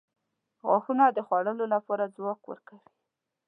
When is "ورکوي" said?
2.45-2.89